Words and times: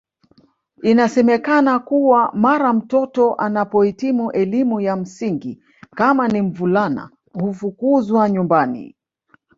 Inasemekana 0.81 1.79
kuwa 1.79 2.31
mara 2.33 2.73
mtoto 2.73 3.33
anapoitimu 3.35 4.31
elimu 4.31 4.81
ya 4.81 4.95
msingi 4.95 5.63
kama 5.95 6.27
ni 6.27 6.41
mvulana 6.41 7.09
ufukuzwa 7.33 8.29
nyumbani 8.29 8.95